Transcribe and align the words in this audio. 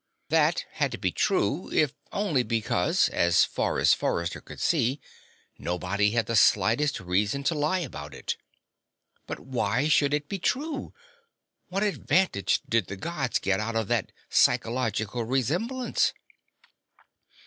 That 0.29 0.65
had 0.71 0.91
to 0.93 0.97
be 0.97 1.11
true, 1.11 1.71
if 1.71 1.93
only 2.11 2.41
because, 2.41 3.07
as 3.09 3.45
far 3.45 3.77
as 3.77 3.93
Forrester 3.93 4.41
could 4.41 4.59
see, 4.59 4.99
nobody 5.59 6.09
had 6.09 6.25
the 6.25 6.35
slightest 6.35 6.99
reason 6.99 7.43
to 7.43 7.53
lie 7.53 7.77
about 7.81 8.15
it. 8.15 8.35
But 9.27 9.39
why 9.41 9.87
should 9.89 10.15
it 10.15 10.27
be 10.27 10.39
true? 10.39 10.91
What 11.69 11.83
advantage 11.83 12.61
did 12.67 12.87
the 12.87 12.97
Gods 12.97 13.37
get 13.37 13.59
out 13.59 13.75
of 13.75 13.87
that 13.89 14.11
"psychological 14.27 15.23
resemblance"? 15.23 16.13